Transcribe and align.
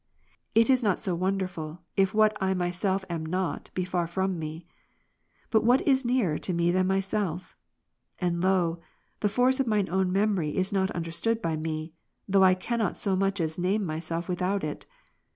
It 0.55 0.67
is 0.67 0.81
not 0.81 0.97
so 0.97 1.13
wonderful, 1.13 1.83
if 1.95 2.11
what 2.11 2.35
I 2.41 2.55
myself 2.55 3.05
am 3.07 3.23
not, 3.23 3.69
be 3.75 3.85
far 3.85 4.07
from 4.07 4.39
me. 4.39 4.65
But 5.51 5.63
what 5.63 5.87
is 5.87 6.03
nearer 6.03 6.39
to 6.39 6.53
me^than 6.55 6.87
myself? 6.87 7.55
And 8.17 8.41
lo, 8.41 8.79
the 9.19 9.29
force 9.29 9.59
of 9.59 9.67
mine 9.67 9.89
own 9.91 10.11
memory 10.11 10.57
is 10.57 10.73
not 10.73 10.89
understood 10.89 11.39
by 11.39 11.55
me; 11.55 11.93
though 12.27 12.43
I 12.43 12.55
cannot 12.55 12.97
so 12.97 13.15
much 13.15 13.39
as 13.39 13.59
name 13.59 13.85
myself 13.85 14.27
without 14.27 14.63
it. 14.63 14.87